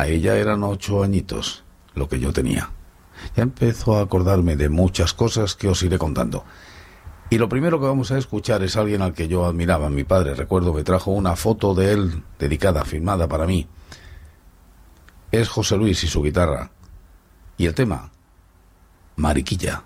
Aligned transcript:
A 0.00 0.06
ella 0.06 0.36
eran 0.36 0.62
ocho 0.62 1.02
añitos, 1.02 1.62
lo 1.94 2.08
que 2.08 2.18
yo 2.18 2.32
tenía. 2.32 2.70
Ya 3.36 3.42
empezó 3.42 3.98
a 3.98 4.00
acordarme 4.00 4.56
de 4.56 4.70
muchas 4.70 5.12
cosas 5.12 5.54
que 5.54 5.68
os 5.68 5.82
iré 5.82 5.98
contando. 5.98 6.42
Y 7.28 7.36
lo 7.36 7.50
primero 7.50 7.78
que 7.78 7.84
vamos 7.84 8.10
a 8.10 8.16
escuchar 8.16 8.62
es 8.62 8.78
alguien 8.78 9.02
al 9.02 9.12
que 9.12 9.28
yo 9.28 9.44
admiraba. 9.44 9.90
Mi 9.90 10.04
padre, 10.04 10.34
recuerdo, 10.34 10.72
me 10.72 10.84
trajo 10.84 11.10
una 11.10 11.36
foto 11.36 11.74
de 11.74 11.92
él 11.92 12.22
dedicada, 12.38 12.82
firmada 12.86 13.28
para 13.28 13.46
mí. 13.46 13.68
Es 15.32 15.50
José 15.50 15.76
Luis 15.76 16.02
y 16.02 16.06
su 16.06 16.22
guitarra. 16.22 16.70
Y 17.58 17.66
el 17.66 17.74
tema, 17.74 18.10
Mariquilla. 19.16 19.84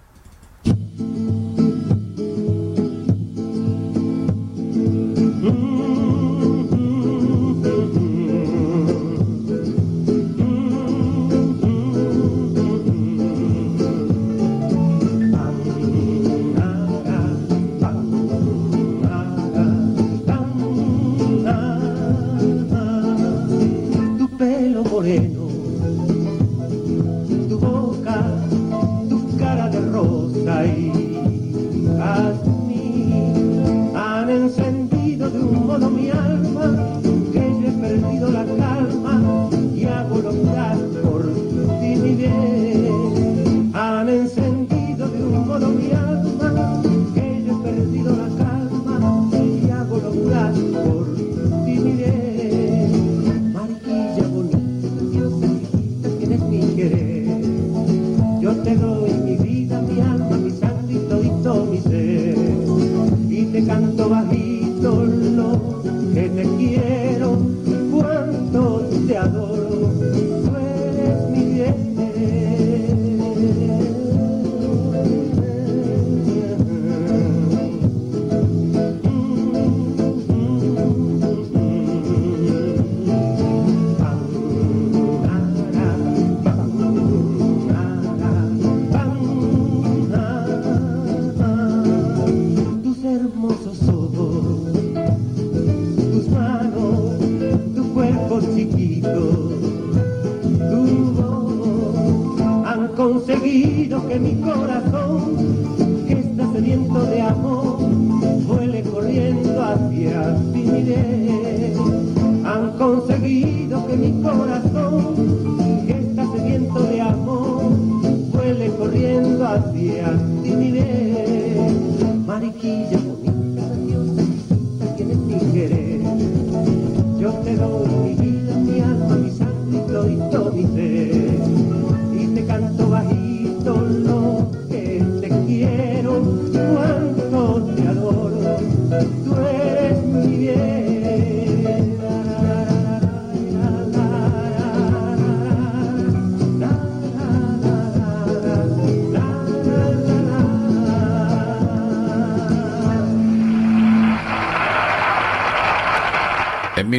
En 110.87 112.65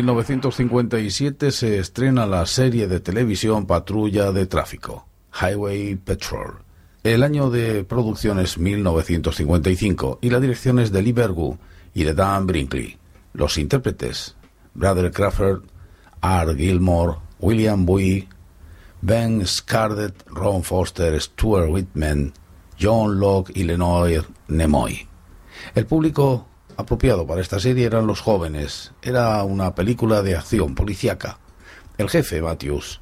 1957 0.06 1.50
se 1.50 1.80
estrena 1.80 2.28
la 2.28 2.46
serie 2.46 2.88
de 2.88 3.00
televisión 3.00 3.66
Patrulla 3.66 4.32
de 4.32 4.46
Tráfico, 4.46 5.08
Highway 5.34 5.96
Patrol. 5.96 6.60
El 7.04 7.24
año 7.24 7.50
de 7.50 7.84
producción 7.84 8.40
es 8.40 8.60
1955 8.60 10.20
y 10.22 10.30
la 10.30 10.40
dirección 10.40 10.78
es 10.78 10.92
de 10.92 11.02
Lee 11.02 11.12
Bergu 11.12 11.58
y 11.96 12.04
de 12.04 12.14
Dan 12.14 12.46
Brinkley. 12.46 13.00
Los 13.34 13.58
intérpretes, 13.58 14.36
Brother 14.76 15.12
Crawford, 15.12 15.64
R. 16.22 16.56
Gilmore, 16.56 17.18
William 17.40 17.84
Bowie, 17.88 18.28
Ben 19.02 19.46
Scarlett, 19.48 20.24
Ron 20.28 20.62
Foster, 20.62 21.20
Stuart 21.20 21.68
Whitman, 21.68 22.32
John 22.80 23.20
Locke 23.20 23.52
y 23.56 23.64
Lenoir 23.64 24.24
Nimoy. 24.50 25.08
El 25.74 25.88
público 25.88 26.46
apropiado 26.78 27.26
para 27.26 27.42
esta 27.42 27.60
serie 27.60 27.86
eran 27.86 28.08
los 28.08 28.22
jóvenes. 28.22 28.92
Era 29.02 29.44
una 29.44 29.76
película 29.76 30.22
de 30.22 30.36
acción 30.36 30.76
policíaca. 30.76 31.40
El 31.98 32.10
jefe, 32.10 32.42
Matthews, 32.42 33.02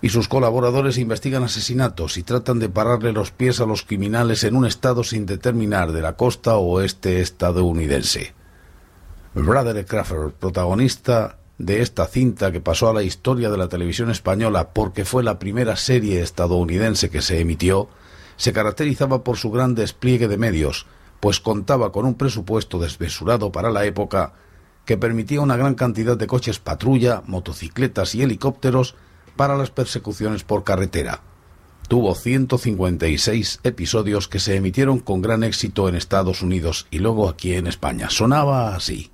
y 0.00 0.10
sus 0.10 0.28
colaboradores 0.28 0.98
investigan 0.98 1.42
asesinatos 1.42 2.18
y 2.18 2.22
tratan 2.22 2.58
de 2.58 2.68
pararle 2.68 3.12
los 3.12 3.30
pies 3.30 3.60
a 3.60 3.66
los 3.66 3.82
criminales 3.82 4.44
en 4.44 4.54
un 4.54 4.66
estado 4.66 5.02
sin 5.02 5.26
determinar 5.26 5.92
de 5.92 6.02
la 6.02 6.14
costa 6.14 6.56
oeste 6.56 7.20
estadounidense. 7.20 8.34
Brother 9.34 9.84
Crawford, 9.84 10.32
protagonista 10.32 11.38
de 11.58 11.82
esta 11.82 12.06
cinta 12.06 12.52
que 12.52 12.60
pasó 12.60 12.88
a 12.88 12.94
la 12.94 13.02
historia 13.02 13.50
de 13.50 13.58
la 13.58 13.68
televisión 13.68 14.10
española 14.10 14.70
porque 14.72 15.04
fue 15.04 15.24
la 15.24 15.38
primera 15.38 15.76
serie 15.76 16.20
estadounidense 16.22 17.10
que 17.10 17.20
se 17.20 17.40
emitió, 17.40 17.88
se 18.36 18.52
caracterizaba 18.52 19.24
por 19.24 19.36
su 19.36 19.50
gran 19.50 19.74
despliegue 19.74 20.28
de 20.28 20.38
medios, 20.38 20.86
pues 21.20 21.40
contaba 21.40 21.92
con 21.92 22.06
un 22.06 22.14
presupuesto 22.14 22.78
desmesurado 22.78 23.52
para 23.52 23.70
la 23.70 23.84
época 23.84 24.32
que 24.84 24.96
permitía 24.96 25.40
una 25.40 25.56
gran 25.56 25.74
cantidad 25.74 26.16
de 26.16 26.26
coches 26.26 26.58
patrulla, 26.58 27.22
motocicletas 27.26 28.14
y 28.14 28.22
helicópteros 28.22 28.94
para 29.36 29.56
las 29.56 29.70
persecuciones 29.70 30.44
por 30.44 30.64
carretera. 30.64 31.22
Tuvo 31.88 32.14
156 32.14 33.60
episodios 33.64 34.28
que 34.28 34.40
se 34.40 34.56
emitieron 34.56 34.98
con 34.98 35.22
gran 35.22 35.42
éxito 35.42 35.88
en 35.88 35.94
Estados 35.94 36.42
Unidos 36.42 36.86
y 36.90 36.98
luego 36.98 37.28
aquí 37.28 37.54
en 37.54 37.66
España. 37.66 38.10
Sonaba 38.10 38.74
así. 38.74 39.10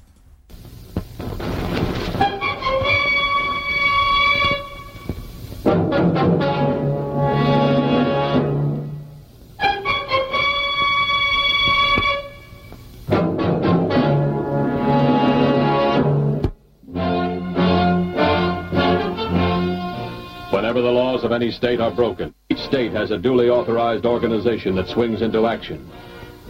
Broken. 21.95 22.35
Each 22.51 22.61
state 22.61 22.93
has 22.93 23.11
a 23.11 23.19
duly 23.19 23.49
authorized 23.49 24.05
organization 24.05 24.75
that 24.77 24.89
swings 24.89 25.23
into 25.23 25.47
action. 25.47 25.89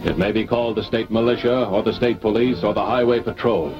It 0.03 0.17
may 0.17 0.31
be 0.31 0.45
called 0.45 0.75
the 0.75 0.83
state 0.83 1.09
militia, 1.09 1.65
or 1.67 1.83
the 1.83 1.93
state 1.93 2.19
police, 2.19 2.63
or 2.63 2.73
the 2.73 2.85
highway 2.85 3.21
patrol. 3.21 3.73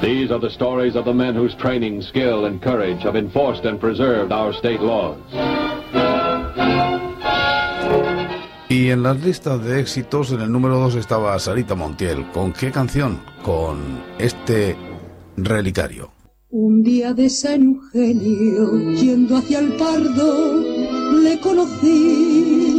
These 0.00 0.30
are 0.30 0.40
the 0.40 0.50
stories 0.50 0.96
of 0.96 1.04
the 1.04 1.14
men 1.14 1.34
whose 1.34 1.54
training, 1.54 2.02
skill, 2.02 2.46
and 2.46 2.60
courage 2.60 3.02
have 3.02 3.16
enforced 3.16 3.64
and 3.64 3.80
preserved 3.80 4.32
our 4.32 4.52
state 4.52 4.80
laws. 4.80 5.18
Y 8.68 8.90
en 8.90 9.02
las 9.02 9.22
listas 9.22 9.62
de 9.64 9.78
éxitos, 9.80 10.32
en 10.32 10.40
el 10.40 10.50
número 10.50 10.78
2 10.80 10.96
estaba 10.96 11.38
Sarita 11.38 11.74
Montiel. 11.76 12.28
¿Con 12.32 12.52
qué 12.52 12.72
canción? 12.72 13.20
Con 13.44 14.02
este 14.18 14.76
relicario. 15.36 16.10
Un 16.50 16.82
día 16.82 17.14
de 17.14 17.30
San 17.30 17.62
Eugenio, 17.62 18.94
yendo 18.94 19.36
hacia 19.36 19.60
el 19.60 19.72
Pardo, 19.72 20.73
le 21.22 21.38
conocí. 21.40 22.74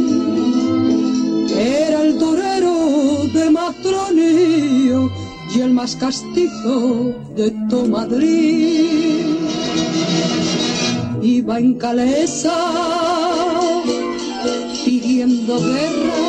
Era 1.56 2.02
el 2.02 2.18
torero 2.18 3.26
de 3.32 3.50
Matronío 3.50 5.10
y 5.54 5.60
el 5.60 5.72
más 5.72 5.96
castizo 5.96 7.14
de 7.36 7.50
todo 7.68 7.86
Madrid. 7.88 9.26
Iba 11.22 11.58
en 11.58 11.74
calesa 11.74 12.56
pidiendo 14.84 15.58
guerra 15.58 16.22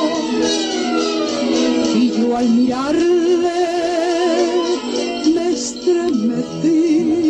y 1.96 2.12
yo 2.18 2.38
al 2.38 2.50
mirarle 2.50 3.18
me 5.36 5.50
estremecí 5.52 7.27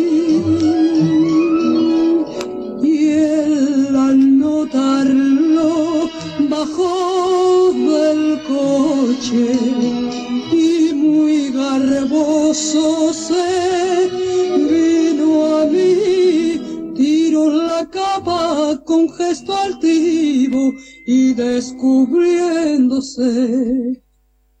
coche 9.18 9.52
y 10.52 10.92
muy 10.94 11.50
garboso 11.50 13.12
se 13.12 14.08
vino 14.56 15.58
a 15.58 15.66
mí 15.66 16.60
tiró 16.94 17.50
la 17.50 17.84
capa 17.90 18.80
con 18.84 19.12
gesto 19.12 19.56
altivo 19.56 20.72
y 21.06 21.34
descubriéndose 21.34 24.00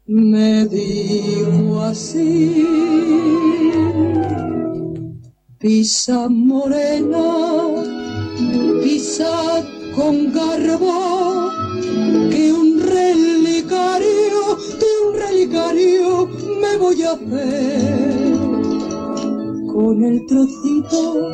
me 0.06 0.66
dijo 0.66 1.80
así 1.80 2.66
pisa 5.58 6.28
morena 6.28 7.24
pisa 8.82 9.64
con 9.94 10.32
garbo 10.32 11.37
me 16.60 16.76
voy 16.78 17.02
a 17.02 17.12
hacer 17.12 18.38
con 19.72 20.02
el 20.02 20.26
trocito 20.26 21.28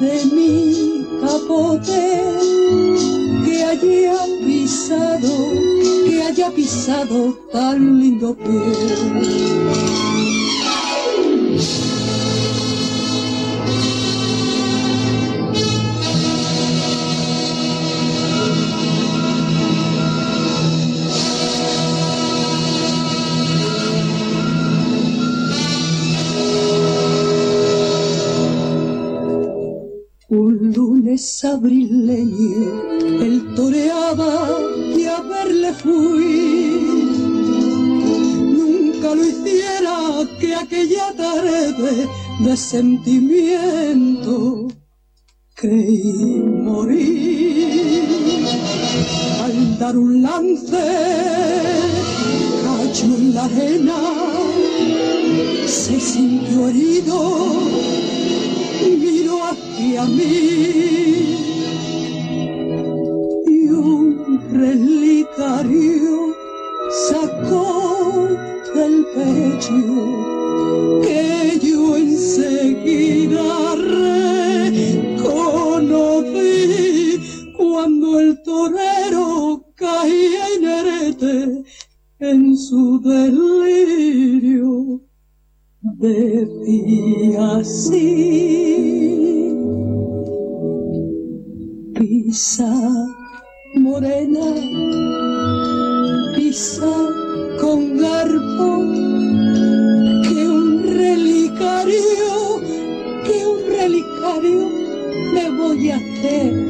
de 0.00 0.24
mi 0.34 1.06
capote 1.20 2.22
que 3.44 3.64
haya 3.64 4.18
pisado, 4.44 5.30
que 6.06 6.22
haya 6.22 6.50
pisado 6.50 7.32
tan 7.52 8.00
lindo 8.00 8.34
pie. 8.34 10.11
Abrileño, 31.44 33.20
él 33.20 33.54
toreaba 33.54 34.58
y 34.96 35.04
a 35.06 35.20
verle 35.20 35.72
fui. 35.72 36.80
Nunca 38.56 39.14
lo 39.14 39.24
hiciera 39.24 39.96
que 40.40 40.54
aquella 40.54 41.12
tarde 41.16 42.08
de 42.40 42.56
sentimiento 42.56 44.68
creí 45.54 46.42
morir. 46.68 48.02
Al 49.44 49.78
dar 49.78 49.96
un 49.96 50.22
lance, 50.22 50.84
cayó 52.64 53.16
en 53.16 53.34
la 53.34 53.44
arena, 53.44 54.00
se 55.66 56.00
sintió 56.00 56.68
herido 56.68 57.52
miró 58.98 59.44
hacia 59.44 60.04
mí 60.04 61.31
relicario 64.52 66.34
sacó 67.08 68.28
del 68.74 69.06
pecho 69.14 69.80
que 71.02 71.58
yo 71.60 71.96
enseguida 71.96 73.74
reconocí 75.26 75.70
cuando 77.56 78.20
el 78.20 78.42
torero 78.42 79.64
caía 79.74 80.54
inerte 80.58 81.64
en 82.18 82.56
su 82.56 83.00
delirio. 83.00 85.00
Decía 85.98 87.56
así, 87.56 87.98
pisa 91.94 92.72
morena, 93.74 94.46
pisa 96.36 96.94
con 97.60 97.96
garbo, 97.98 98.92
que 100.22 100.48
un 100.48 100.82
relicario, 100.84 102.60
que 103.24 103.46
un 103.46 103.60
relicario 103.78 104.68
me 105.34 105.50
voy 105.50 105.90
a 105.90 105.96
hacer 105.96 106.61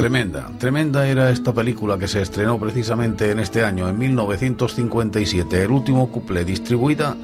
Tremenda, 0.00 0.50
tremenda 0.58 1.06
era 1.06 1.28
esta 1.28 1.52
película 1.52 1.98
que 1.98 2.08
se 2.08 2.22
estrenó 2.22 2.58
precisamente 2.58 3.32
en 3.32 3.38
este 3.38 3.62
año, 3.62 3.86
en 3.86 3.98
1957. 3.98 5.62
El 5.62 5.70
último 5.70 6.10
couple 6.10 6.42
distribuida 6.42 7.14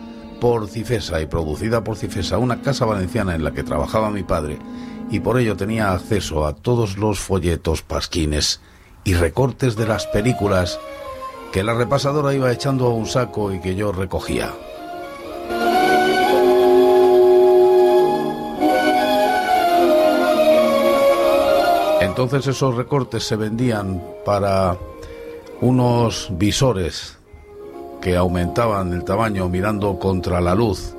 por 0.43 0.69
Cifesa 0.69 1.23
y 1.23 1.25
producida 1.25 1.83
por 1.83 1.97
Cifesa, 1.97 2.37
una 2.37 2.61
casa 2.61 2.85
valenciana 2.85 3.35
en 3.35 3.45
la 3.45 3.53
que 3.53 3.63
trabajaba 3.63 4.11
mi 4.11 4.25
padre, 4.25 4.59
y 5.11 5.21
por 5.21 5.41
ello 5.41 5.57
tenía 5.57 5.91
acceso 5.93 6.45
a 6.45 6.55
todos 6.55 6.99
los 6.99 7.19
folletos, 7.19 7.81
pasquines 7.81 8.61
y 9.05 9.15
recortes 9.15 9.75
de 9.77 9.87
las 9.87 10.07
películas 10.09 10.79
que 11.55 11.65
la 11.65 11.73
repasadora 11.73 12.35
iba 12.35 12.53
echando 12.53 12.89
a 12.89 12.93
un 12.93 13.07
saco 13.07 13.55
y 13.55 13.61
que 13.63 13.75
yo 13.75 13.91
recogía. 13.91 14.53
Entonces 22.17 22.47
esos 22.47 22.75
recortes 22.75 23.25
se 23.25 23.37
vendían 23.37 24.03
para 24.25 24.79
unos 25.61 26.31
visores 26.31 27.19
que 28.01 28.17
aumentaban 28.17 28.91
el 28.95 29.05
tamaño 29.05 29.51
mirando 29.51 29.99
contra 29.99 30.41
la 30.41 30.55
luz. 30.55 30.95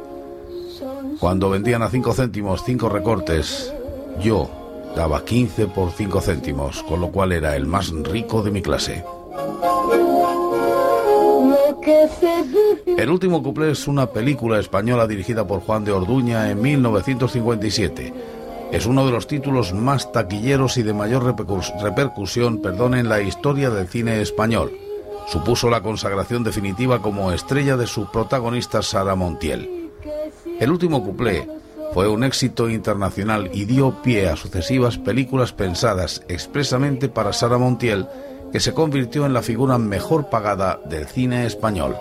Cuando 1.19 1.49
vendían 1.49 1.81
a 1.81 1.89
5 1.89 2.13
céntimos 2.13 2.61
5 2.63 2.87
recortes, 2.89 3.73
yo 4.21 4.47
daba 4.95 5.25
15 5.25 5.65
por 5.65 5.89
5 5.89 6.21
céntimos, 6.21 6.83
con 6.83 7.01
lo 7.01 7.11
cual 7.11 7.31
era 7.31 7.55
el 7.55 7.65
más 7.65 7.89
rico 7.89 8.43
de 8.43 8.51
mi 8.51 8.61
clase. 8.61 9.03
El 12.85 13.09
último 13.09 13.41
cuplé 13.41 13.71
es 13.71 13.87
una 13.87 14.05
película 14.05 14.59
española 14.59 15.07
dirigida 15.07 15.47
por 15.47 15.61
Juan 15.61 15.83
de 15.83 15.93
Orduña 15.93 16.51
en 16.51 16.61
1957. 16.61 18.36
Es 18.71 18.85
uno 18.85 19.05
de 19.05 19.11
los 19.11 19.27
títulos 19.27 19.73
más 19.73 20.11
taquilleros 20.11 20.77
y 20.77 20.83
de 20.83 20.93
mayor 20.93 21.23
repercusión 21.23 22.61
perdón, 22.61 22.95
en 22.95 23.09
la 23.09 23.21
historia 23.21 23.69
del 23.69 23.87
cine 23.87 24.21
español. 24.21 24.71
Supuso 25.27 25.69
la 25.69 25.81
consagración 25.81 26.43
definitiva 26.43 27.01
como 27.01 27.31
estrella 27.31 27.77
de 27.77 27.87
su 27.87 28.11
protagonista 28.11 28.81
Sara 28.81 29.15
Montiel. 29.15 29.91
El 30.59 30.71
último 30.71 31.03
cuplé 31.03 31.47
fue 31.93 32.07
un 32.07 32.23
éxito 32.23 32.69
internacional 32.69 33.49
y 33.53 33.65
dio 33.65 34.01
pie 34.01 34.27
a 34.27 34.35
sucesivas 34.35 34.97
películas 34.97 35.53
pensadas 35.53 36.23
expresamente 36.27 37.09
para 37.09 37.33
Sara 37.33 37.57
Montiel 37.57 38.07
que 38.51 38.59
se 38.59 38.73
convirtió 38.73 39.25
en 39.25 39.33
la 39.33 39.41
figura 39.41 39.77
mejor 39.77 40.29
pagada 40.29 40.79
del 40.85 41.07
cine 41.07 41.45
español. 41.45 41.95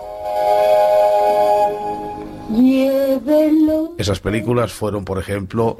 Esas 3.97 4.19
películas 4.19 4.71
fueron, 4.71 5.03
por 5.03 5.19
ejemplo, 5.19 5.77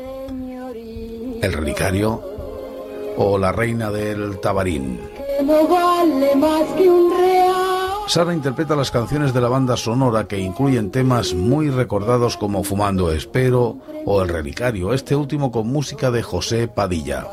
El 1.42 1.54
Relicario 1.54 2.22
o 3.18 3.38
La 3.38 3.52
Reina 3.52 3.92
del 3.92 4.40
Tabarín. 4.40 5.00
Sara 8.08 8.34
interpreta 8.34 8.76
las 8.76 8.90
canciones 8.90 9.34
de 9.34 9.42
la 9.42 9.50
banda 9.50 9.78
sonora 9.78 10.28
que 10.28 10.40
incluyen 10.40 10.92
temas 10.92 11.34
muy 11.34 11.70
recordados 11.70 12.38
como 12.38 12.64
Fumando 12.64 13.12
Espero 13.12 13.78
o 14.06 14.22
El 14.22 14.30
Relicario, 14.30 14.94
este 14.94 15.16
último 15.16 15.52
con 15.52 15.68
música 15.68 16.10
de 16.10 16.24
José 16.24 16.68
Padilla. 16.68 17.28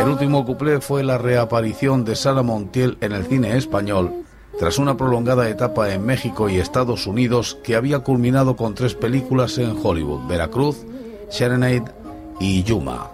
El 0.00 0.08
último 0.08 0.44
cuplé 0.44 0.80
fue 0.80 1.02
la 1.02 1.18
reaparición 1.18 2.04
de 2.04 2.16
Sara 2.16 2.42
Montiel 2.42 2.96
en 3.00 3.12
el 3.12 3.24
cine 3.26 3.56
español 3.56 4.23
tras 4.58 4.78
una 4.78 4.96
prolongada 4.96 5.48
etapa 5.48 5.92
en 5.92 6.04
México 6.04 6.48
y 6.48 6.58
Estados 6.58 7.06
Unidos 7.06 7.58
que 7.62 7.76
había 7.76 8.00
culminado 8.00 8.56
con 8.56 8.74
tres 8.74 8.94
películas 8.94 9.58
en 9.58 9.76
Hollywood, 9.82 10.26
Veracruz, 10.28 10.84
Serenade 11.28 11.84
y 12.40 12.62
Yuma. 12.62 13.10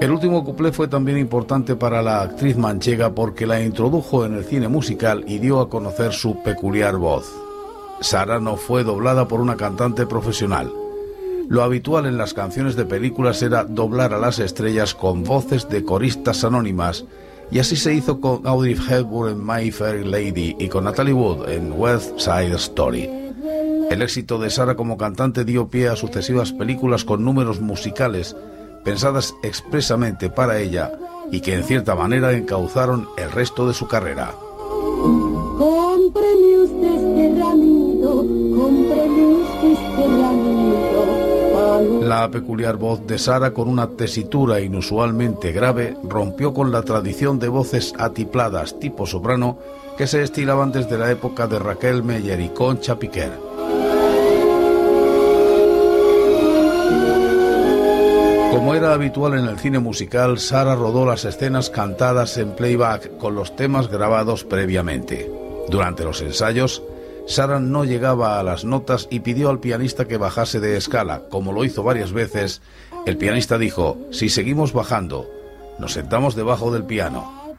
El 0.00 0.10
último 0.10 0.44
cuplé 0.44 0.72
fue 0.72 0.88
también 0.88 1.16
importante 1.16 1.76
para 1.76 2.02
la 2.02 2.20
actriz 2.20 2.56
manchega 2.56 3.14
porque 3.14 3.46
la 3.46 3.62
introdujo 3.62 4.26
en 4.26 4.34
el 4.34 4.44
cine 4.44 4.68
musical 4.68 5.24
y 5.26 5.38
dio 5.38 5.60
a 5.60 5.70
conocer 5.70 6.12
su 6.12 6.42
peculiar 6.42 6.96
voz. 6.96 7.32
Sara 8.00 8.38
no 8.38 8.56
fue 8.56 8.84
doblada 8.84 9.26
por 9.26 9.40
una 9.40 9.56
cantante 9.56 10.06
profesional. 10.06 10.83
Lo 11.48 11.62
habitual 11.62 12.06
en 12.06 12.16
las 12.16 12.34
canciones 12.34 12.74
de 12.76 12.84
películas 12.84 13.42
era 13.42 13.64
doblar 13.64 14.14
a 14.14 14.18
las 14.18 14.38
estrellas 14.38 14.94
con 14.94 15.24
voces 15.24 15.68
de 15.68 15.84
coristas 15.84 16.44
anónimas, 16.44 17.04
y 17.50 17.58
así 17.58 17.76
se 17.76 17.94
hizo 17.94 18.20
con 18.20 18.46
Audrey 18.46 18.74
Hepburn 18.74 19.32
en 19.32 19.46
My 19.46 19.70
Fair 19.70 20.06
Lady 20.06 20.56
y 20.58 20.68
con 20.68 20.84
Natalie 20.84 21.12
Wood 21.12 21.48
en 21.48 21.72
West 21.72 22.18
Side 22.18 22.54
Story. 22.54 23.08
El 23.90 24.00
éxito 24.02 24.38
de 24.38 24.50
Sara 24.50 24.74
como 24.74 24.96
cantante 24.96 25.44
dio 25.44 25.68
pie 25.68 25.88
a 25.88 25.96
sucesivas 25.96 26.52
películas 26.52 27.04
con 27.04 27.22
números 27.22 27.60
musicales 27.60 28.34
pensadas 28.82 29.34
expresamente 29.42 30.30
para 30.30 30.58
ella 30.58 30.92
y 31.30 31.40
que 31.40 31.54
en 31.54 31.64
cierta 31.64 31.94
manera 31.94 32.32
encauzaron 32.32 33.08
el 33.16 33.30
resto 33.30 33.68
de 33.68 33.74
su 33.74 33.86
carrera. 33.86 34.34
La 42.14 42.30
peculiar 42.30 42.76
voz 42.76 43.04
de 43.08 43.18
Sara 43.18 43.50
con 43.52 43.68
una 43.68 43.88
tesitura 43.88 44.60
inusualmente 44.60 45.50
grave 45.50 45.96
rompió 46.04 46.54
con 46.54 46.70
la 46.70 46.82
tradición 46.82 47.40
de 47.40 47.48
voces 47.48 47.92
atipladas 47.98 48.78
tipo 48.78 49.04
soprano 49.04 49.58
que 49.98 50.06
se 50.06 50.22
estilaban 50.22 50.70
desde 50.70 50.96
la 50.96 51.10
época 51.10 51.48
de 51.48 51.58
Raquel 51.58 52.04
Meyer 52.04 52.40
y 52.40 52.50
Concha 52.50 53.00
Piquer. 53.00 53.32
Como 58.52 58.74
era 58.76 58.92
habitual 58.92 59.36
en 59.36 59.46
el 59.46 59.58
cine 59.58 59.80
musical, 59.80 60.38
Sara 60.38 60.76
rodó 60.76 61.04
las 61.04 61.24
escenas 61.24 61.68
cantadas 61.68 62.38
en 62.38 62.54
playback 62.54 63.18
con 63.18 63.34
los 63.34 63.56
temas 63.56 63.88
grabados 63.88 64.44
previamente. 64.44 65.28
Durante 65.68 66.04
los 66.04 66.22
ensayos, 66.22 66.80
Sara 67.26 67.58
no 67.58 67.84
llegaba 67.84 68.38
a 68.38 68.42
las 68.42 68.64
notas 68.64 69.08
y 69.10 69.20
pidió 69.20 69.48
al 69.48 69.58
pianista 69.58 70.06
que 70.06 70.18
bajase 70.18 70.60
de 70.60 70.76
escala. 70.76 71.22
Como 71.30 71.52
lo 71.52 71.64
hizo 71.64 71.82
varias 71.82 72.12
veces, 72.12 72.60
el 73.06 73.16
pianista 73.16 73.56
dijo, 73.56 73.96
si 74.10 74.28
seguimos 74.28 74.72
bajando, 74.72 75.30
nos 75.78 75.92
sentamos 75.92 76.34
debajo 76.34 76.70
del 76.72 76.84
piano. 76.84 77.56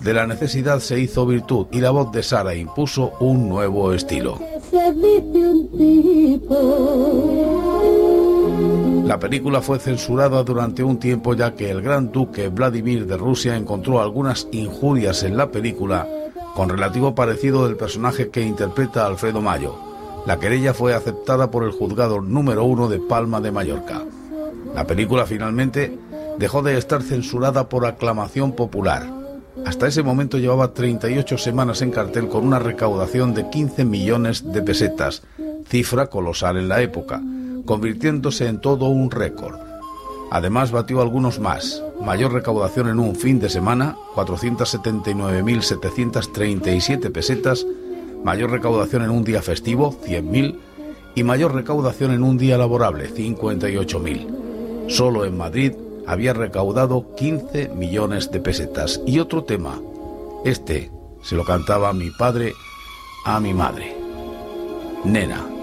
De 0.00 0.12
la 0.12 0.26
necesidad 0.26 0.80
se 0.80 0.98
hizo 0.98 1.26
virtud 1.26 1.66
y 1.70 1.80
la 1.80 1.90
voz 1.90 2.10
de 2.12 2.22
Sara 2.22 2.54
impuso 2.54 3.12
un 3.20 3.48
nuevo 3.48 3.92
estilo. 3.92 4.40
La 9.06 9.18
película 9.18 9.62
fue 9.62 9.78
censurada 9.78 10.42
durante 10.42 10.82
un 10.82 10.98
tiempo 10.98 11.34
ya 11.34 11.54
que 11.54 11.70
el 11.70 11.82
gran 11.82 12.10
duque 12.10 12.48
Vladimir 12.48 13.06
de 13.06 13.16
Rusia 13.16 13.56
encontró 13.56 14.00
algunas 14.00 14.48
injurias 14.50 15.22
en 15.22 15.36
la 15.36 15.50
película 15.50 16.08
con 16.54 16.68
relativo 16.68 17.14
parecido 17.14 17.66
del 17.66 17.76
personaje 17.76 18.30
que 18.30 18.42
interpreta 18.42 19.06
Alfredo 19.06 19.40
Mayo. 19.40 19.76
La 20.26 20.38
querella 20.38 20.72
fue 20.72 20.94
aceptada 20.94 21.50
por 21.50 21.64
el 21.64 21.72
juzgado 21.72 22.20
número 22.20 22.64
uno 22.64 22.88
de 22.88 23.00
Palma 23.00 23.40
de 23.40 23.52
Mallorca. 23.52 24.02
La 24.74 24.86
película 24.86 25.26
finalmente 25.26 25.98
dejó 26.38 26.62
de 26.62 26.78
estar 26.78 27.02
censurada 27.02 27.68
por 27.68 27.86
aclamación 27.86 28.52
popular. 28.52 29.06
Hasta 29.66 29.86
ese 29.86 30.02
momento 30.02 30.38
llevaba 30.38 30.74
38 30.74 31.38
semanas 31.38 31.82
en 31.82 31.90
cartel 31.90 32.28
con 32.28 32.46
una 32.46 32.58
recaudación 32.58 33.34
de 33.34 33.50
15 33.50 33.84
millones 33.84 34.52
de 34.52 34.62
pesetas, 34.62 35.22
cifra 35.68 36.06
colosal 36.06 36.56
en 36.56 36.68
la 36.68 36.82
época, 36.82 37.20
convirtiéndose 37.64 38.46
en 38.46 38.60
todo 38.60 38.86
un 38.86 39.10
récord. 39.10 39.63
Además 40.34 40.70
batió 40.72 41.00
algunos 41.00 41.38
más. 41.38 41.80
Mayor 42.04 42.32
recaudación 42.32 42.88
en 42.88 42.98
un 42.98 43.14
fin 43.14 43.38
de 43.38 43.48
semana, 43.48 43.96
479.737 44.16 47.12
pesetas. 47.12 47.64
Mayor 48.24 48.50
recaudación 48.50 49.04
en 49.04 49.10
un 49.10 49.22
día 49.22 49.42
festivo, 49.42 49.96
100.000. 50.04 50.58
Y 51.14 51.22
mayor 51.22 51.54
recaudación 51.54 52.10
en 52.10 52.24
un 52.24 52.36
día 52.36 52.58
laborable, 52.58 53.14
58.000. 53.14 54.88
Solo 54.88 55.24
en 55.24 55.36
Madrid 55.36 55.74
había 56.04 56.32
recaudado 56.32 57.14
15 57.14 57.68
millones 57.68 58.32
de 58.32 58.40
pesetas. 58.40 59.00
Y 59.06 59.20
otro 59.20 59.44
tema, 59.44 59.80
este 60.44 60.90
se 61.22 61.36
lo 61.36 61.44
cantaba 61.44 61.92
mi 61.92 62.10
padre 62.10 62.54
a 63.24 63.38
mi 63.38 63.54
madre. 63.54 63.96
Nena. 65.04 65.53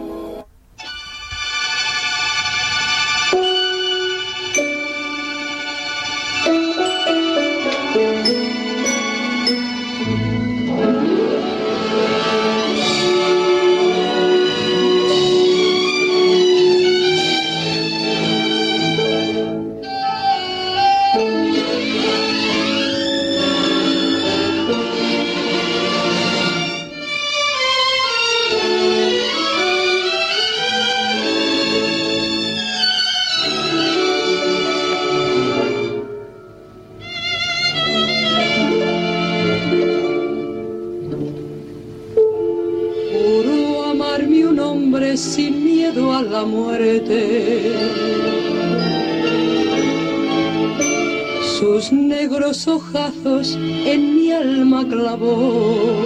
En 53.86 54.16
mi 54.16 54.32
alma 54.32 54.88
clavó. 54.88 56.06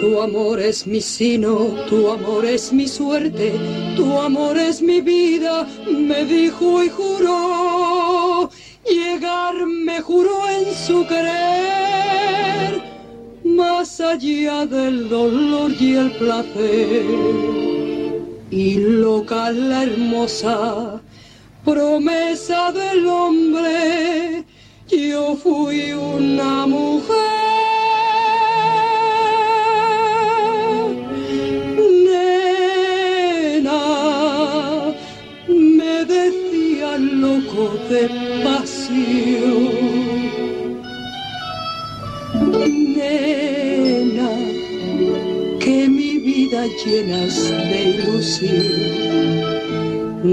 Tu 0.00 0.20
amor 0.20 0.60
es 0.60 0.86
mi 0.86 1.00
sino, 1.00 1.54
tu 1.88 2.08
amor 2.10 2.46
es 2.46 2.72
mi 2.72 2.86
suerte, 2.86 3.52
tu 3.96 4.18
amor 4.18 4.56
es 4.56 4.80
mi 4.80 5.00
vida, 5.00 5.66
me 5.86 6.24
dijo 6.24 6.82
y 6.84 6.88
juró. 6.88 8.48
Llegar 8.88 9.54
me 9.66 10.00
juró 10.00 10.48
en 10.48 10.74
su 10.74 11.06
querer, 11.06 11.77
más 13.98 14.12
allá 14.12 14.66
del 14.66 15.08
dolor 15.08 15.72
y 15.78 15.94
el 15.94 16.10
placer. 16.12 17.04
Y 18.50 18.74
loca 18.76 19.50
la 19.50 19.84
hermosa 19.84 21.00
promesa 21.64 22.72
del 22.72 23.06
hombre, 23.06 24.44
yo 24.88 25.36
fui 25.36 25.92
una 25.92 26.66
mujer. 26.66 27.38
Me 35.48 36.04
decía 36.04 36.98
loco 36.98 37.78
de 37.90 38.08
pasión. 38.44 39.98
Nena, 42.94 43.77
vida 46.48 46.66
llenas 46.84 47.50
de 47.50 47.82
ilusión. 47.90 48.64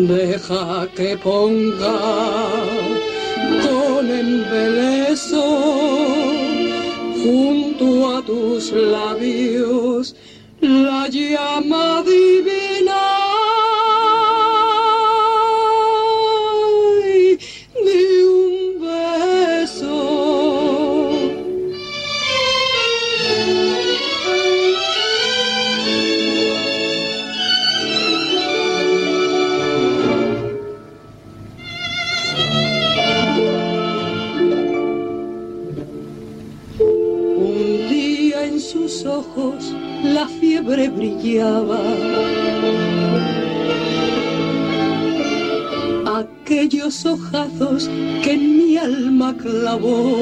Deja 0.07 0.87
que 0.95 1.17
ponga 1.17 1.99
con 3.63 4.09
embeleso 4.09 5.43
junto 7.23 8.17
a 8.17 8.21
tus 8.25 8.71
labios 8.71 10.15
la 10.61 11.07
llama 11.09 12.03
divina. 12.03 12.54
Aquellos 46.05 47.05
ojazos 47.05 47.89
que 48.23 48.31
en 48.33 48.57
mi 48.57 48.77
alma 48.77 49.35
clavó. 49.35 50.17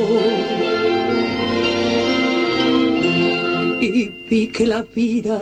Y 3.81 4.09
vi 4.29 4.47
que 4.47 4.65
la 4.65 4.83
vida 4.95 5.41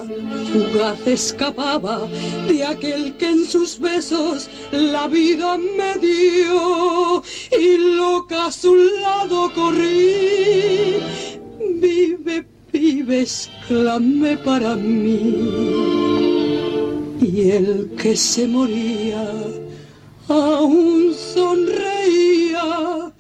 fugaz 0.52 1.06
escapaba 1.06 2.08
de 2.48 2.66
aquel 2.66 3.16
que 3.18 3.30
en 3.30 3.46
sus 3.46 3.80
besos 3.80 4.50
la 4.72 5.08
vida 5.08 5.58
me 5.58 5.96
dio. 6.00 7.24
Y 7.52 7.78
loca 7.96 8.48
a 8.48 8.52
su 8.52 8.76
lado 8.76 9.52
corrí. 9.54 10.98
Vive 11.80 12.51
vives, 12.82 13.50
clame 13.68 14.38
para 14.38 14.76
mí. 14.76 15.16
Y 17.22 17.52
el 17.52 17.92
que 17.96 18.16
se 18.18 18.48
moría 18.48 19.24
aún 20.28 21.14
sonreía, 21.14 23.12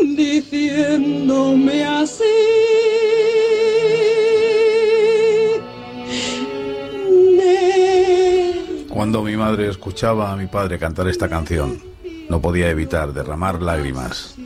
diciéndome 0.00 1.84
así. 1.84 2.36
Cuando 8.88 9.22
mi 9.22 9.36
madre 9.36 9.68
escuchaba 9.68 10.30
a 10.30 10.36
mi 10.36 10.46
padre 10.46 10.78
cantar 10.78 11.08
esta 11.08 11.28
canción, 11.28 11.80
no 12.28 12.40
podía 12.40 12.70
evitar 12.70 13.12
derramar 13.12 13.60
lágrimas. 13.60 14.36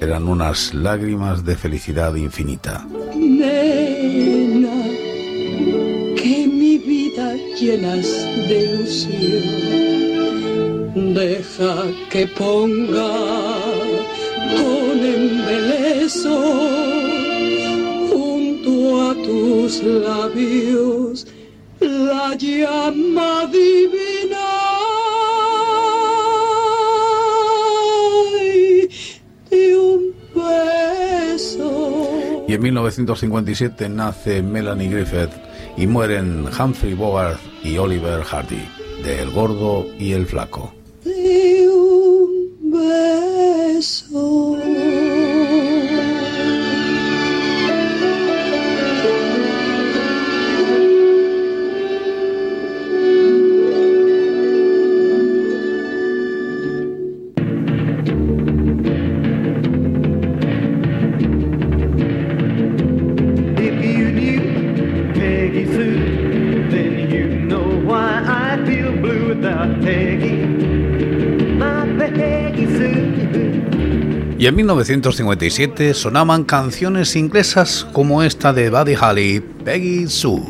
Eran 0.00 0.28
unas 0.28 0.74
lágrimas 0.74 1.44
de 1.44 1.56
felicidad 1.56 2.14
infinita. 2.16 2.86
Vida 7.24 7.36
llenas 7.58 8.06
de 8.48 8.64
ilusión. 8.64 9.42
Deja 11.14 11.74
que 12.10 12.26
ponga 12.26 13.12
con 14.56 14.98
embeleso 14.98 16.36
junto 18.10 19.10
a 19.10 19.14
tus 19.14 19.82
labios 19.82 21.26
la 21.80 22.34
llama 22.36 23.46
divina. 23.46 24.14
en 32.54 32.62
1957 32.62 33.88
nace 33.88 34.42
Melanie 34.42 34.88
Griffith 34.88 35.53
y 35.76 35.86
mueren 35.86 36.46
Humphrey 36.46 36.94
Bogart 36.94 37.40
y 37.62 37.78
Oliver 37.78 38.22
Hardy, 38.22 38.68
de 39.02 39.22
El 39.22 39.30
Gordo 39.30 39.86
y 39.98 40.12
el 40.12 40.26
Flaco. 40.26 40.83
Y 74.44 74.46
en 74.46 74.56
1957 74.56 75.94
sonaban 75.94 76.44
canciones 76.44 77.16
inglesas 77.16 77.86
como 77.94 78.22
esta 78.22 78.52
de 78.52 78.68
Buddy 78.68 78.94
Holly, 78.94 79.40
Peggy 79.40 80.06
Sue. 80.06 80.42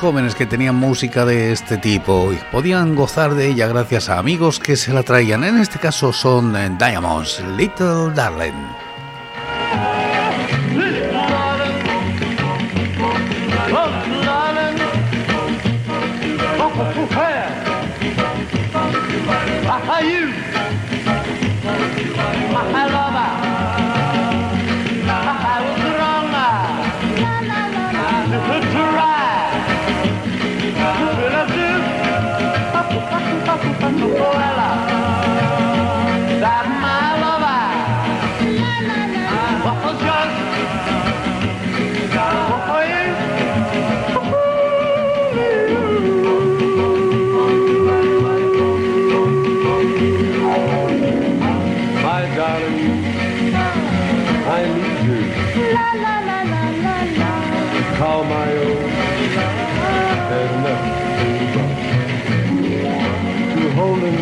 Jóvenes 0.00 0.34
que 0.34 0.46
tenían 0.46 0.76
música 0.76 1.24
de 1.24 1.52
este 1.52 1.76
tipo 1.76 2.32
y 2.32 2.36
podían 2.50 2.94
gozar 2.94 3.34
de 3.34 3.48
ella 3.48 3.66
gracias 3.66 4.08
a 4.08 4.18
amigos 4.18 4.58
que 4.58 4.76
se 4.76 4.92
la 4.92 5.02
traían. 5.02 5.44
En 5.44 5.58
este 5.58 5.78
caso 5.78 6.12
son 6.12 6.56
eh, 6.56 6.70
Diamonds, 6.78 7.42
Little 7.56 8.12
Darling. 8.14 8.61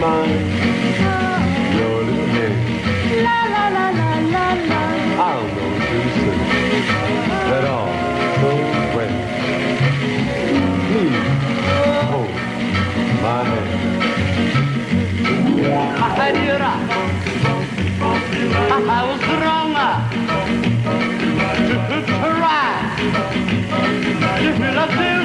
mine. 0.01 0.33
You're 1.77 2.03
little 2.05 2.29
me. 2.35 2.47
La 3.23 3.39
la 3.55 3.65
la 3.77 3.87
la 4.01 4.11
la 4.35 4.47
la. 4.71 4.81
I'll 5.27 5.47
know 5.55 5.71
too 5.87 6.05
soon 6.17 6.39
that 7.51 7.65
all 7.75 7.93
goes 8.41 8.71
well. 8.97 9.17
Please 10.89 11.27
hold 12.11 12.35
my 13.25 13.39
hand. 13.49 13.71
I 16.03 16.09
had 16.19 16.35
you 16.47 16.55
right. 16.65 16.85
I 18.89 19.01
was 19.09 19.23
wrong. 19.41 19.71
To 21.91 21.99
try. 22.07 22.69
If 24.49 24.57
you 24.59 24.71
love 24.79 24.97
you, 25.05 25.19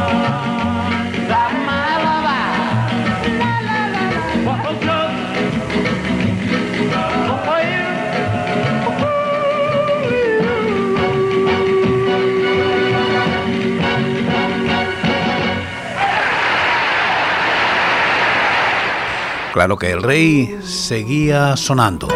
Claro 19.59 19.77
que 19.77 19.91
el 19.91 20.05
rey 20.05 20.57
seguía 20.63 21.57
sonando. 21.57 22.07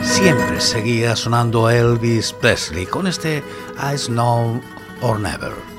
Siempre 0.00 0.62
seguía 0.62 1.14
sonando 1.14 1.68
Elvis 1.68 2.32
Presley 2.32 2.86
con 2.86 3.06
este 3.06 3.44
I 3.76 3.98
Know 4.06 4.62
or 5.02 5.20
Never. 5.20 5.75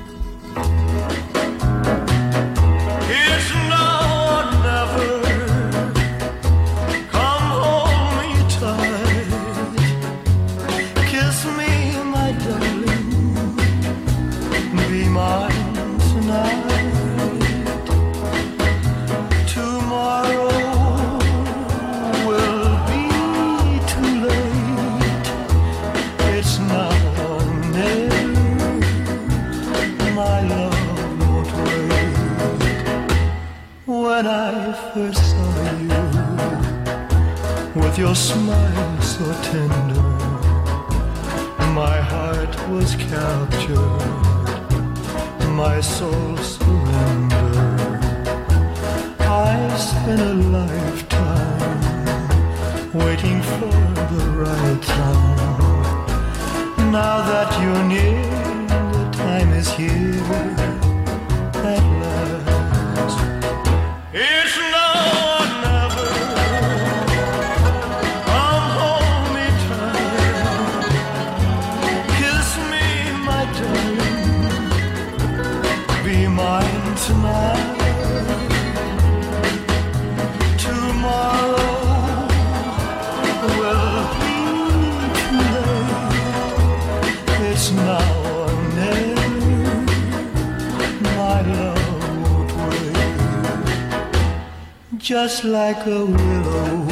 Just 95.07 95.45
like 95.45 95.85
a 95.85 96.05
willow, 96.05 96.85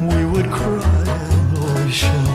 we 0.00 0.24
would 0.24 0.48
cry 0.52 1.02
an 1.34 1.56
ocean 1.74 2.26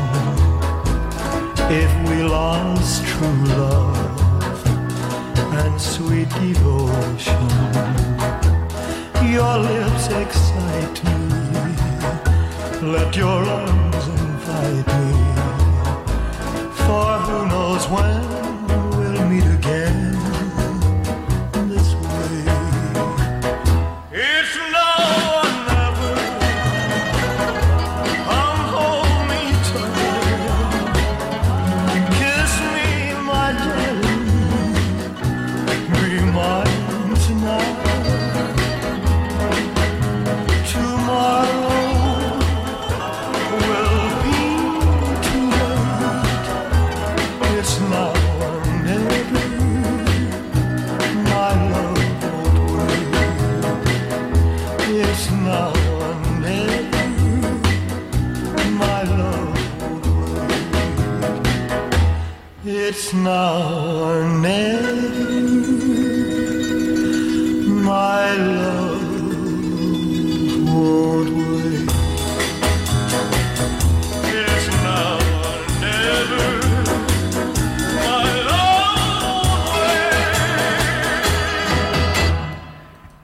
if 1.72 1.92
we 2.10 2.22
lost 2.22 3.06
true 3.06 3.46
love 3.56 4.68
and 5.54 5.80
sweet 5.80 6.28
devotion. 6.32 7.48
Your 9.32 9.58
lips 9.60 10.08
excite 10.08 11.02
me, 11.06 11.16
let 12.82 13.16
your 13.16 13.42
arms 13.46 14.08
invite 14.08 14.93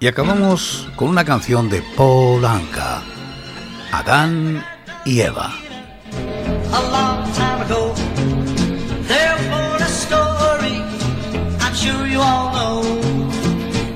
acabamos 0.09 0.87
con 0.95 1.09
una 1.09 1.23
canción 1.23 1.69
de 1.69 1.81
Paul 1.95 2.43
Anka, 2.43 3.01
Adán 3.91 4.65
y 5.05 5.21
Eva. 5.21 5.53
I'm 11.61 11.75
sure 11.75 12.07
you. 12.07 12.19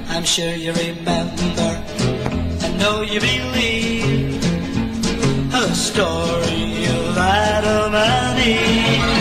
I'm 0.09 0.23
sure 0.23 0.55
you 0.55 0.71
remember 0.71 1.83
and 2.63 2.79
know 2.79 3.01
you 3.01 3.19
believe 3.19 4.41
a 5.53 5.75
story 5.75 6.85
of 6.85 7.17
Adam 7.17 7.93
and. 7.93 9.12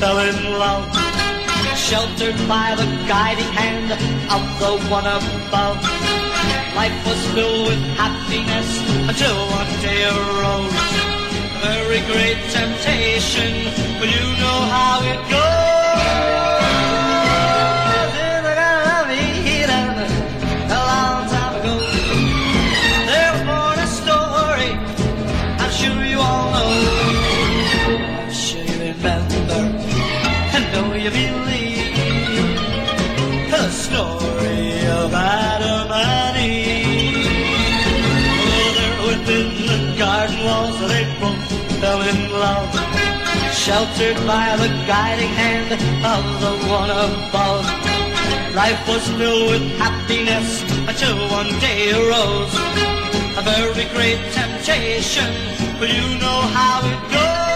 Fell 0.00 0.18
in 0.18 0.58
love 0.58 0.88
sheltered 1.76 2.36
by 2.48 2.74
the 2.74 2.86
guiding 3.06 3.52
hand 3.52 3.92
of 4.34 4.42
the 4.58 4.72
one 4.90 5.04
above. 5.04 5.76
Life 6.74 6.98
was 7.06 7.20
filled 7.34 7.68
with 7.68 7.82
happiness 8.00 8.68
until 9.08 9.36
one 9.58 9.72
day 9.82 10.02
arose 10.08 11.10
very 11.60 12.00
great 12.12 12.40
temptation. 12.50 13.52
But 13.98 14.08
you 14.08 14.26
know 14.40 14.58
how 14.74 15.02
it 15.02 15.30
goes. 15.30 15.59
Sheltered 43.60 44.16
by 44.26 44.56
the 44.56 44.68
guiding 44.86 45.28
hand 45.28 45.70
of 46.02 46.24
the 46.40 46.66
one 46.66 46.88
above. 46.88 47.66
Life 48.54 48.88
was 48.88 49.06
filled 49.18 49.50
with 49.50 49.76
happiness 49.76 50.62
until 50.88 51.28
one 51.28 51.52
day 51.60 51.92
arose 51.92 52.54
a 53.36 53.42
very 53.42 53.84
great 53.92 54.32
temptation, 54.32 55.30
but 55.78 55.90
you 55.90 56.18
know 56.18 56.40
how 56.56 56.80
it 56.88 57.12
goes. 57.12 57.49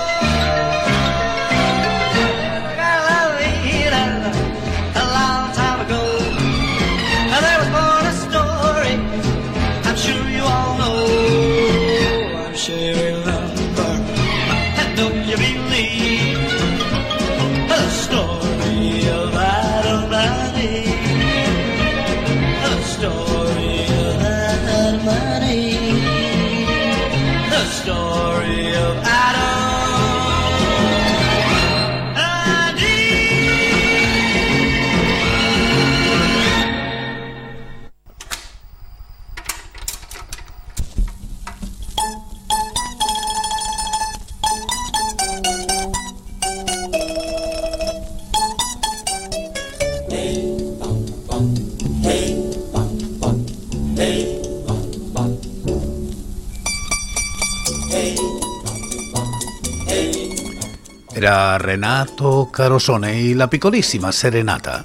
Renato 61.64 62.50
Carosone 62.50 63.18
y 63.18 63.33
la 63.33 63.48
picolísima 63.48 64.12
Serenata. 64.12 64.85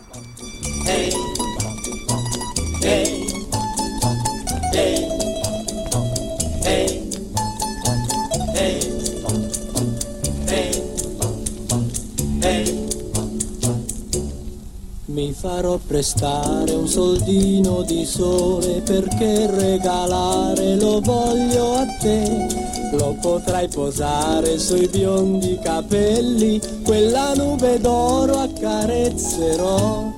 Mi 15.08 15.34
farò 15.34 15.78
prestare 15.86 16.72
un 16.72 16.88
soldino 16.88 17.82
di 17.82 18.06
sole 18.06 18.80
perché 18.80 19.52
regalare 19.52 20.78
lo 20.78 21.02
voglio 21.02 21.74
a 21.76 21.86
te. 22.00 22.69
Lo 22.92 23.16
potrai 23.22 23.68
posare 23.68 24.58
sui 24.58 24.88
biondi 24.88 25.60
capelli, 25.62 26.60
quella 26.84 27.36
nube 27.36 27.80
d'oro 27.80 28.40
accarezzerò. 28.40 30.12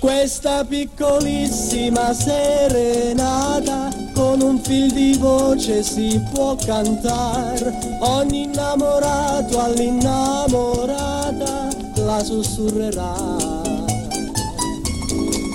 Questa 0.00 0.64
piccolissima 0.64 2.14
serenata 2.14 3.90
con 4.14 4.40
un 4.40 4.58
fil 4.60 4.92
di 4.92 5.18
voce 5.18 5.82
si 5.82 6.18
può 6.32 6.56
cantare. 6.56 7.98
Ogni 8.00 8.44
innamorato 8.44 9.60
all'innamorata 9.60 11.68
la 11.96 12.24
sussurrerà, 12.24 13.14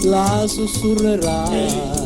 la 0.04 0.46
sussurrerà. 0.48 2.03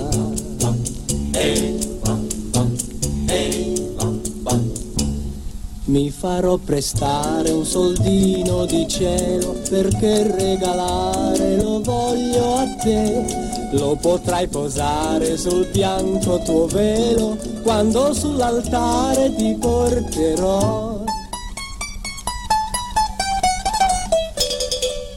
Mi 5.87 6.11
farò 6.11 6.57
prestare 6.57 7.49
un 7.49 7.65
soldino 7.65 8.65
di 8.65 8.87
cielo 8.87 9.55
perché 9.69 10.29
regalare 10.29 11.61
lo 11.61 11.81
voglio 11.81 12.57
a 12.57 12.67
te. 12.75 13.69
Lo 13.71 13.95
potrai 13.95 14.47
posare 14.47 15.37
sul 15.37 15.65
bianco 15.71 16.39
tuo 16.39 16.67
velo 16.67 17.37
quando 17.63 18.13
sull'altare 18.13 19.33
ti 19.35 19.55
porterò. 19.59 21.03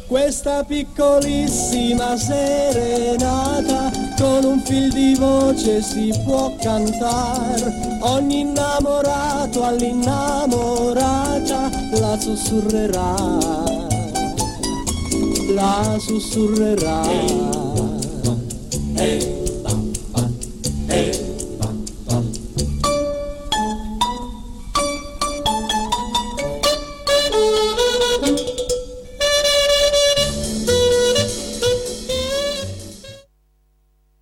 Questa 0.06 0.64
piccolissima 0.64 2.16
serenata 2.16 4.09
con 4.20 4.44
un 4.44 4.60
fil 4.60 4.92
di 4.92 5.14
voce 5.14 5.80
si 5.80 6.12
può 6.24 6.54
cantare 6.60 7.96
ogni 8.00 8.40
innamorato 8.40 9.64
all'innamorata 9.64 11.70
la 11.98 12.18
sussurrerà 12.20 13.14
la 15.54 15.96
sussurrerà 15.98 17.10
hey. 17.10 17.48
Hey. 18.96 19.29